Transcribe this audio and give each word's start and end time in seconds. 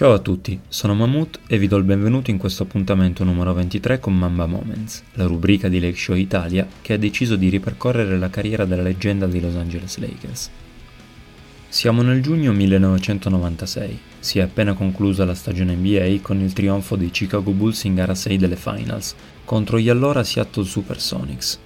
Ciao 0.00 0.14
a 0.14 0.18
tutti, 0.18 0.58
sono 0.66 0.94
Mahmood 0.94 1.40
e 1.46 1.58
vi 1.58 1.68
do 1.68 1.76
il 1.76 1.84
benvenuto 1.84 2.30
in 2.30 2.38
questo 2.38 2.62
appuntamento 2.62 3.22
numero 3.22 3.52
23 3.52 3.98
con 3.98 4.16
Mamba 4.16 4.46
Moments, 4.46 5.02
la 5.12 5.26
rubrica 5.26 5.68
di 5.68 5.78
Lake 5.78 5.98
Show 5.98 6.16
Italia 6.16 6.66
che 6.80 6.94
ha 6.94 6.96
deciso 6.96 7.36
di 7.36 7.50
ripercorrere 7.50 8.16
la 8.16 8.30
carriera 8.30 8.64
della 8.64 8.80
leggenda 8.80 9.26
dei 9.26 9.42
Los 9.42 9.56
Angeles 9.56 9.98
Lakers. 9.98 10.50
Siamo 11.68 12.00
nel 12.00 12.22
giugno 12.22 12.50
1996, 12.50 13.98
si 14.20 14.38
è 14.38 14.42
appena 14.42 14.72
conclusa 14.72 15.26
la 15.26 15.34
stagione 15.34 15.74
NBA 15.74 16.20
con 16.22 16.40
il 16.40 16.54
trionfo 16.54 16.96
dei 16.96 17.10
Chicago 17.10 17.50
Bulls 17.50 17.84
in 17.84 17.96
gara 17.96 18.14
6 18.14 18.38
delle 18.38 18.56
Finals 18.56 19.14
contro 19.44 19.78
gli 19.78 19.90
allora 19.90 20.24
Seattle 20.24 20.64
Supersonics, 20.64 21.58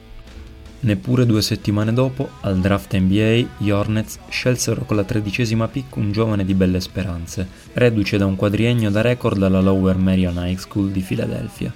Neppure 0.85 1.25
due 1.25 1.41
settimane 1.41 1.95
dopo, 1.95 2.29
al 2.43 2.61
draft 2.61 2.95
NBA, 2.95 3.57
gli 3.57 3.71
Hornets 3.71 4.19
scelsero 4.29 4.85
con 4.85 4.97
la 4.97 5.05
tredicesima 5.05 5.67
pick 5.67 5.97
un 5.97 6.13
giovane 6.13 6.45
di 6.45 6.53
belle 6.53 6.79
speranze, 6.79 7.49
reduce 7.73 8.19
da 8.19 8.27
un 8.27 8.37
quadriennio 8.37 8.91
da 8.91 9.01
record 9.01 9.43
alla 9.43 9.63
Lower 9.63 9.97
Marion 9.97 10.37
High 10.37 10.59
School 10.59 10.91
di 10.91 11.01
Filadelfia. 11.01 11.73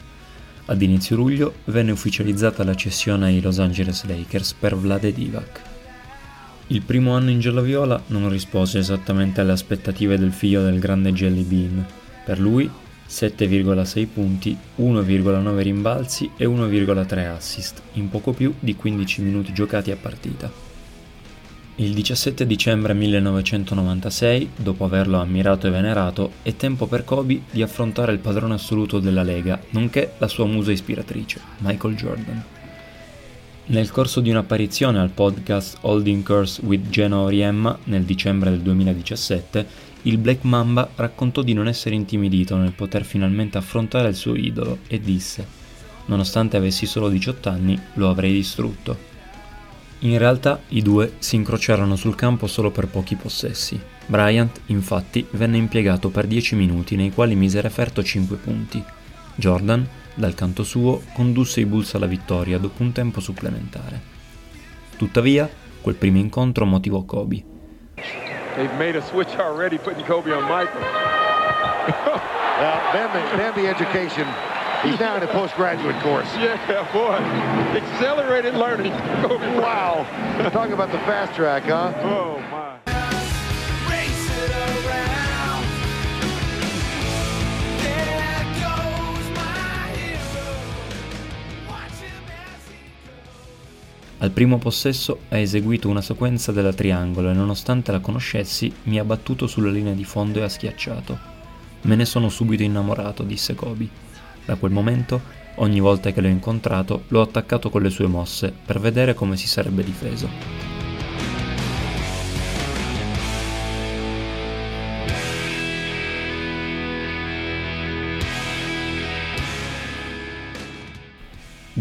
Ad 0.66 0.82
inizio 0.82 1.16
luglio 1.16 1.54
venne 1.64 1.92
ufficializzata 1.92 2.62
la 2.64 2.74
cessione 2.74 3.28
ai 3.28 3.40
Los 3.40 3.58
Angeles 3.58 4.04
Lakers 4.04 4.52
per 4.52 4.76
Vlade 4.76 5.10
Divac. 5.14 5.62
Il 6.66 6.82
primo 6.82 7.14
anno 7.14 7.30
in 7.30 7.40
giallo-viola 7.40 8.02
non 8.08 8.28
rispose 8.28 8.78
esattamente 8.78 9.40
alle 9.40 9.52
aspettative 9.52 10.18
del 10.18 10.32
figlio 10.32 10.62
del 10.62 10.78
grande 10.78 11.14
Jelly 11.14 11.44
Bean. 11.44 11.86
Per 12.26 12.38
lui 12.38 12.70
7,6 13.08 14.06
punti, 14.12 14.56
1,9 14.76 15.58
rimbalzi 15.62 16.30
e 16.36 16.44
1,3 16.44 17.34
assist, 17.34 17.82
in 17.94 18.08
poco 18.10 18.32
più 18.32 18.52
di 18.58 18.76
15 18.76 19.22
minuti 19.22 19.52
giocati 19.52 19.90
a 19.90 19.96
partita. 19.96 20.66
Il 21.76 21.94
17 21.94 22.44
dicembre 22.44 22.92
1996, 22.92 24.50
dopo 24.56 24.84
averlo 24.84 25.20
ammirato 25.20 25.68
e 25.68 25.70
venerato, 25.70 26.32
è 26.42 26.56
tempo 26.56 26.86
per 26.86 27.04
Kobe 27.04 27.42
di 27.50 27.62
affrontare 27.62 28.12
il 28.12 28.18
padrone 28.18 28.54
assoluto 28.54 28.98
della 28.98 29.22
Lega, 29.22 29.60
nonché 29.70 30.14
la 30.18 30.26
sua 30.26 30.46
musa 30.46 30.72
ispiratrice, 30.72 31.40
Michael 31.58 31.94
Jordan. 31.94 32.57
Nel 33.70 33.90
corso 33.90 34.20
di 34.20 34.30
un'apparizione 34.30 34.98
al 34.98 35.10
podcast 35.10 35.76
Holding 35.82 36.22
Curse 36.22 36.62
with 36.64 36.88
Geno 36.88 37.24
Oriemma 37.24 37.78
nel 37.84 38.04
dicembre 38.04 38.48
del 38.48 38.60
2017, 38.60 39.66
il 40.02 40.16
Black 40.16 40.44
Mamba 40.44 40.88
raccontò 40.94 41.42
di 41.42 41.52
non 41.52 41.68
essere 41.68 41.94
intimidito 41.94 42.56
nel 42.56 42.72
poter 42.72 43.04
finalmente 43.04 43.58
affrontare 43.58 44.08
il 44.08 44.14
suo 44.14 44.34
idolo 44.36 44.78
e 44.86 44.98
disse 45.00 45.46
Nonostante 46.06 46.56
avessi 46.56 46.86
solo 46.86 47.10
18 47.10 47.50
anni, 47.50 47.78
lo 47.94 48.08
avrei 48.08 48.32
distrutto. 48.32 48.96
In 49.98 50.16
realtà 50.16 50.62
i 50.68 50.80
due 50.80 51.16
si 51.18 51.36
incrociarono 51.36 51.94
sul 51.94 52.14
campo 52.14 52.46
solo 52.46 52.70
per 52.70 52.86
pochi 52.86 53.16
possessi. 53.16 53.78
Bryant, 54.06 54.62
infatti, 54.66 55.26
venne 55.32 55.58
impiegato 55.58 56.08
per 56.08 56.26
10 56.26 56.54
minuti 56.54 56.96
nei 56.96 57.12
quali 57.12 57.34
mise 57.34 57.60
referto 57.60 58.02
5 58.02 58.36
punti. 58.38 58.82
Jordan, 59.38 59.88
dal 60.14 60.34
canto 60.34 60.64
suo, 60.64 61.00
condusse 61.12 61.60
i 61.60 61.64
Bulls 61.64 61.94
alla 61.94 62.06
vittoria 62.06 62.58
dopo 62.58 62.82
un 62.82 62.90
tempo 62.90 63.20
supplementare. 63.20 64.00
Tuttavia, 64.96 65.48
quel 65.80 65.94
primo 65.94 66.18
incontro 66.18 66.64
motivò 66.64 67.04
Kobe. 67.04 67.44
They've 68.56 68.76
made 68.76 68.98
a 68.98 69.00
switch 69.00 69.36
already, 69.38 69.78
putting 69.78 70.04
Kobe 70.04 70.32
on 70.32 70.42
Michael. 70.42 70.80
well, 72.58 72.80
then 73.36 73.54
the 73.54 73.68
education. 73.68 74.26
He's 74.82 74.98
now 74.98 75.16
in 75.16 75.22
a 75.22 75.28
postgraduate 75.28 76.00
course. 76.02 76.28
Yeah, 76.36 76.92
boy. 76.92 77.14
Accelerated 77.78 78.54
learning. 78.54 78.92
Kobe. 79.22 79.46
Wow. 79.60 80.04
Talking 80.50 80.72
about 80.72 80.90
the 80.90 80.98
fast 81.06 81.34
track, 81.34 81.62
huh? 81.64 81.92
Oh, 82.02 82.40
my. 82.50 82.57
Al 94.28 94.34
primo 94.34 94.58
possesso 94.58 95.20
ha 95.30 95.38
eseguito 95.38 95.88
una 95.88 96.02
sequenza 96.02 96.52
della 96.52 96.74
triangolo 96.74 97.30
e 97.30 97.32
nonostante 97.32 97.92
la 97.92 98.00
conoscessi 98.00 98.70
mi 98.82 98.98
ha 98.98 99.04
battuto 99.04 99.46
sulla 99.46 99.70
linea 99.70 99.94
di 99.94 100.04
fondo 100.04 100.38
e 100.38 100.42
ha 100.42 100.50
schiacciato. 100.50 101.18
Me 101.80 101.96
ne 101.96 102.04
sono 102.04 102.28
subito 102.28 102.62
innamorato, 102.62 103.22
disse 103.22 103.54
Kobe. 103.54 103.88
Da 104.44 104.56
quel 104.56 104.70
momento, 104.70 105.22
ogni 105.56 105.80
volta 105.80 106.12
che 106.12 106.20
l'ho 106.20 106.28
incontrato, 106.28 107.04
l'ho 107.08 107.22
attaccato 107.22 107.70
con 107.70 107.80
le 107.80 107.88
sue 107.88 108.06
mosse 108.06 108.52
per 108.66 108.78
vedere 108.80 109.14
come 109.14 109.38
si 109.38 109.48
sarebbe 109.48 109.82
difeso. 109.82 110.77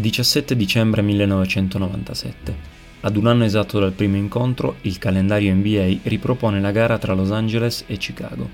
17 0.00 0.54
dicembre 0.54 1.02
1997. 1.02 2.56
Ad 3.00 3.16
un 3.16 3.26
anno 3.26 3.44
esatto 3.44 3.80
dal 3.80 3.90
primo 3.90 4.14
incontro, 4.14 4.76
il 4.82 4.96
calendario 4.96 5.52
NBA 5.52 5.98
ripropone 6.04 6.60
la 6.60 6.70
gara 6.70 6.98
tra 6.98 7.14
Los 7.14 7.32
Angeles 7.32 7.82
e 7.88 7.96
Chicago. 7.96 8.48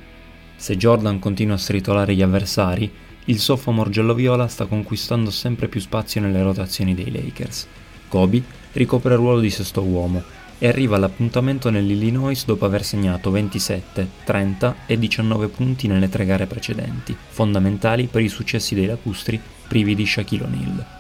Se 0.57 0.75
Jordan 0.79 1.19
continua 1.19 1.57
a 1.57 1.59
stritolare 1.59 2.15
gli 2.15 2.23
avversari, 2.23 2.91
il 3.27 3.39
sophomore 3.39 3.91
giallo-viola 3.91 4.49
sta 4.49 4.65
conquistando 4.65 5.31
sempre 5.31 5.69
più 5.69 5.81
spazio 5.81 6.23
nelle 6.23 6.43
rotazioni 6.43 6.95
dei 6.95 7.13
Lakers. 7.13 7.67
Kobe 8.09 8.43
ricopre 8.73 9.13
il 9.13 9.19
ruolo 9.19 9.41
di 9.41 9.51
sesto 9.51 9.83
uomo 9.83 10.23
e 10.59 10.67
arriva 10.67 10.97
all'appuntamento 10.97 11.69
nell'Illinois 11.69 12.47
dopo 12.47 12.65
aver 12.65 12.83
segnato 12.83 13.31
27, 13.31 14.09
30 14.25 14.77
e 14.87 14.99
19 14.99 15.49
punti 15.49 15.89
nelle 15.89 16.09
tre 16.09 16.25
gare 16.25 16.47
precedenti, 16.47 17.15
fondamentali 17.29 18.07
per 18.07 18.23
i 18.23 18.29
successi 18.29 18.75
dei 18.75 18.87
lacustri 18.87 19.39
privi 19.69 19.95
di 19.95 20.07
Shaquille 20.07 20.45
O'Neal. 20.45 20.94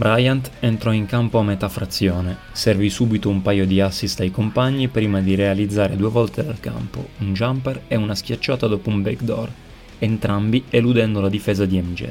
Bryant 0.00 0.50
entrò 0.60 0.92
in 0.92 1.04
campo 1.04 1.36
a 1.40 1.42
metà 1.42 1.68
frazione, 1.68 2.38
servì 2.52 2.88
subito 2.88 3.28
un 3.28 3.42
paio 3.42 3.66
di 3.66 3.82
assist 3.82 4.20
ai 4.20 4.30
compagni 4.30 4.88
prima 4.88 5.20
di 5.20 5.34
realizzare 5.34 5.94
due 5.94 6.08
volte 6.08 6.42
dal 6.42 6.58
campo, 6.58 7.06
un 7.18 7.34
jumper 7.34 7.82
e 7.86 7.96
una 7.96 8.14
schiacciata 8.14 8.66
dopo 8.66 8.88
un 8.88 9.02
backdoor, 9.02 9.50
entrambi 9.98 10.64
eludendo 10.70 11.20
la 11.20 11.28
difesa 11.28 11.66
di 11.66 11.78
MJ. 11.78 12.08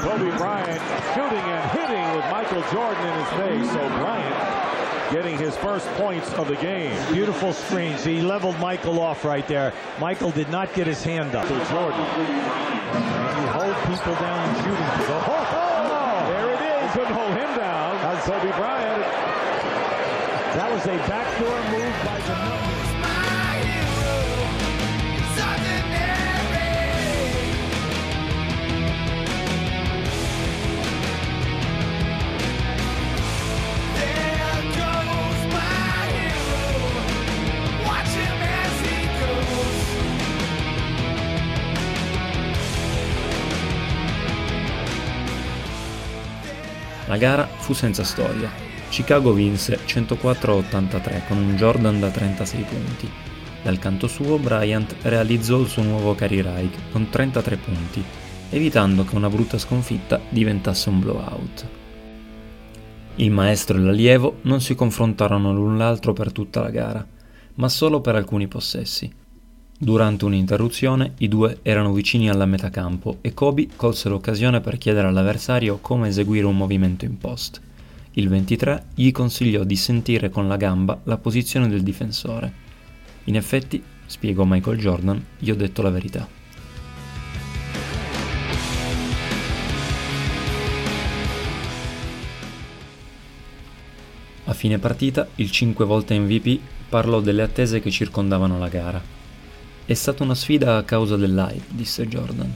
Kobe 0.00 0.36
Bryant 0.36 0.80
shooting 1.14 1.46
and 1.48 1.70
hitting 1.72 2.14
with 2.14 2.26
Michael 2.30 2.62
Jordan 2.70 3.06
in 3.08 3.14
his 3.18 3.30
face, 3.40 3.72
so 3.72 3.88
Bryant 3.88 4.77
getting 5.10 5.38
his 5.38 5.56
first 5.56 5.86
points 5.94 6.32
of 6.34 6.48
the 6.48 6.56
game. 6.56 6.94
Beautiful 7.12 7.52
screens. 7.52 8.04
He 8.04 8.20
leveled 8.20 8.58
Michael 8.58 9.00
off 9.00 9.24
right 9.24 9.46
there. 9.46 9.72
Michael 10.00 10.30
did 10.30 10.48
not 10.50 10.72
get 10.74 10.86
his 10.86 11.02
hand 11.02 11.34
up. 11.34 11.46
To 11.48 11.54
Jordan. 11.70 12.00
You 12.00 13.46
hold 13.54 13.76
people 13.86 14.14
down 14.14 14.48
and 14.48 14.56
shooting. 14.58 14.76
Oh, 15.08 15.24
oh, 15.26 15.46
oh, 15.52 16.30
there 16.30 16.50
it 16.54 16.84
is. 16.84 16.92
Couldn't 16.92 17.14
hold 17.14 17.30
him 17.30 17.56
down. 17.56 17.96
That's 18.02 18.26
Kobe 18.26 18.50
Bryant. 18.56 19.02
That 20.54 20.72
was 20.72 20.84
a 20.86 20.96
backdoor 21.08 21.58
move 21.70 21.94
by 22.04 22.18
the 22.20 23.07
La 47.08 47.16
gara 47.16 47.46
fu 47.46 47.72
senza 47.72 48.04
storia. 48.04 48.50
Chicago 48.90 49.32
vinse 49.32 49.78
104-83 49.86 51.26
con 51.26 51.38
un 51.38 51.56
Jordan 51.56 51.98
da 51.98 52.10
36 52.10 52.62
punti. 52.64 53.10
Dal 53.62 53.78
canto 53.78 54.06
suo 54.06 54.38
Bryant 54.38 54.94
realizzò 55.02 55.58
il 55.58 55.68
suo 55.68 55.82
nuovo 55.82 56.14
career 56.14 56.44
high 56.44 56.92
con 56.92 57.08
33 57.08 57.56
punti, 57.56 58.04
evitando 58.50 59.04
che 59.04 59.16
una 59.16 59.30
brutta 59.30 59.56
sconfitta 59.56 60.20
diventasse 60.28 60.90
un 60.90 61.00
blowout. 61.00 61.66
Il 63.16 63.30
maestro 63.30 63.78
e 63.78 63.80
l'allievo 63.80 64.40
non 64.42 64.60
si 64.60 64.74
confrontarono 64.74 65.50
l'un 65.52 65.78
l'altro 65.78 66.12
per 66.12 66.30
tutta 66.30 66.60
la 66.60 66.70
gara, 66.70 67.06
ma 67.54 67.68
solo 67.70 68.02
per 68.02 68.16
alcuni 68.16 68.48
possessi. 68.48 69.10
Durante 69.80 70.24
un'interruzione 70.24 71.12
i 71.18 71.28
due 71.28 71.60
erano 71.62 71.92
vicini 71.92 72.28
alla 72.28 72.46
metà 72.46 72.68
campo 72.68 73.18
e 73.20 73.32
Kobe 73.32 73.68
colse 73.76 74.08
l'occasione 74.08 74.60
per 74.60 74.76
chiedere 74.76 75.06
all'avversario 75.06 75.78
come 75.80 76.08
eseguire 76.08 76.46
un 76.46 76.56
movimento 76.56 77.04
in 77.04 77.16
post. 77.16 77.60
Il 78.12 78.28
23 78.28 78.86
gli 78.94 79.12
consigliò 79.12 79.62
di 79.62 79.76
sentire 79.76 80.30
con 80.30 80.48
la 80.48 80.56
gamba 80.56 81.00
la 81.04 81.16
posizione 81.16 81.68
del 81.68 81.82
difensore. 81.82 82.52
In 83.24 83.36
effetti, 83.36 83.82
spiegò 84.04 84.44
Michael 84.44 84.78
Jordan, 84.78 85.24
gli 85.38 85.50
ho 85.50 85.54
detto 85.54 85.82
la 85.82 85.90
verità. 85.90 86.38
fine 94.58 94.80
partita, 94.80 95.28
il 95.36 95.52
5 95.52 95.84
volte 95.84 96.18
MVP 96.18 96.58
parlò 96.88 97.20
delle 97.20 97.42
attese 97.42 97.78
che 97.78 97.92
circondavano 97.92 98.58
la 98.58 98.66
gara. 98.66 99.17
È 99.88 99.94
stata 99.94 100.22
una 100.22 100.34
sfida 100.34 100.76
a 100.76 100.82
causa 100.82 101.16
dell'hype, 101.16 101.64
disse 101.68 102.06
Jordan. 102.06 102.54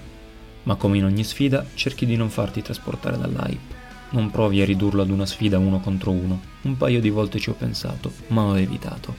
Ma 0.64 0.74
come 0.74 0.98
in 0.98 1.04
ogni 1.04 1.24
sfida, 1.24 1.64
cerchi 1.72 2.04
di 2.04 2.14
non 2.14 2.28
farti 2.28 2.60
trasportare 2.60 3.16
dall'hype. 3.16 3.74
Non 4.10 4.30
provi 4.30 4.60
a 4.60 4.66
ridurlo 4.66 5.00
ad 5.00 5.08
una 5.08 5.24
sfida 5.24 5.56
uno 5.56 5.80
contro 5.80 6.10
uno. 6.10 6.38
Un 6.60 6.76
paio 6.76 7.00
di 7.00 7.08
volte 7.08 7.38
ci 7.38 7.48
ho 7.48 7.54
pensato, 7.54 8.12
ma 8.26 8.42
ho 8.42 8.58
evitato. 8.58 9.16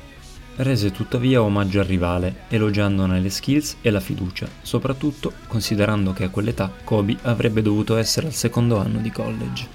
Rese 0.57 0.91
tuttavia 0.91 1.41
omaggio 1.41 1.79
al 1.79 1.87
rivale, 1.87 2.41
elogiandone 2.49 3.19
le 3.19 3.31
skills 3.31 3.77
e 3.81 3.89
la 3.89 3.99
fiducia, 3.99 4.47
soprattutto 4.61 5.33
considerando 5.47 6.13
che 6.13 6.25
a 6.25 6.29
quell'età 6.29 6.71
Kobe 6.83 7.17
avrebbe 7.23 7.63
dovuto 7.63 7.97
essere 7.97 8.27
al 8.27 8.33
secondo 8.33 8.77
anno 8.77 8.99
di 8.99 9.09
college. 9.09 9.67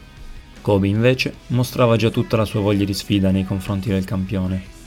Kobe 0.61 0.87
invece 0.87 1.35
mostrava 1.49 1.97
già 1.97 2.11
tutta 2.11 2.37
la 2.37 2.45
sua 2.45 2.61
voglia 2.61 2.85
di 2.85 2.95
sfida 2.95 3.33
nei 3.33 3.45
confronti 3.45 3.89
del 3.89 4.05
campione. 4.05 4.78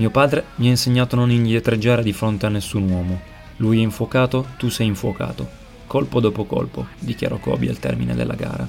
Mio 0.00 0.08
padre 0.08 0.44
mi 0.54 0.68
ha 0.68 0.70
insegnato 0.70 1.14
a 1.14 1.18
non 1.18 1.30
indietreggiare 1.30 2.02
di 2.02 2.14
fronte 2.14 2.46
a 2.46 2.48
nessun 2.48 2.88
uomo. 2.88 3.20
Lui 3.58 3.80
è 3.80 3.82
infuocato, 3.82 4.46
tu 4.56 4.70
sei 4.70 4.86
infuocato. 4.86 5.46
Colpo 5.86 6.20
dopo 6.20 6.46
colpo, 6.46 6.86
dichiarò 6.98 7.36
Kobe 7.36 7.68
al 7.68 7.78
termine 7.78 8.14
della 8.14 8.32
gara, 8.32 8.66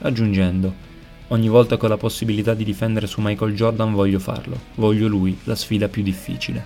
aggiungendo 0.00 0.74
Ogni 1.28 1.48
volta 1.48 1.76
che 1.76 1.86
ho 1.86 1.88
la 1.88 1.96
possibilità 1.96 2.54
di 2.54 2.64
difendere 2.64 3.06
su 3.06 3.20
Michael 3.20 3.54
Jordan 3.54 3.92
voglio 3.92 4.18
farlo, 4.18 4.58
voglio 4.74 5.06
lui, 5.06 5.38
la 5.44 5.54
sfida 5.54 5.86
più 5.86 6.02
difficile. 6.02 6.64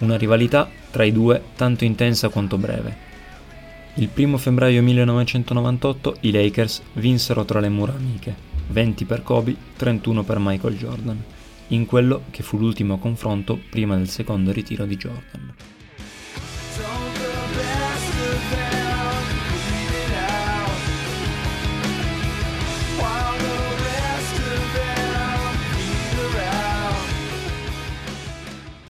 Una 0.00 0.18
rivalità 0.18 0.68
tra 0.90 1.04
i 1.04 1.10
due 1.10 1.42
tanto 1.56 1.84
intensa 1.84 2.28
quanto 2.28 2.58
breve. 2.58 2.94
Il 3.94 4.10
1 4.14 4.36
febbraio 4.36 4.82
1998 4.82 6.16
i 6.20 6.30
Lakers 6.30 6.82
vinsero 6.92 7.46
tra 7.46 7.60
le 7.60 7.70
mura 7.70 7.94
amiche, 7.94 8.36
20 8.66 9.06
per 9.06 9.22
Kobe, 9.22 9.56
31 9.76 10.24
per 10.24 10.38
Michael 10.38 10.76
Jordan, 10.76 11.24
in 11.68 11.86
quello 11.86 12.24
che 12.30 12.42
fu 12.42 12.58
l'ultimo 12.58 12.98
confronto 12.98 13.58
prima 13.70 13.96
del 13.96 14.08
secondo 14.08 14.52
ritiro 14.52 14.84
di 14.84 14.96
Jordan. 14.96 15.54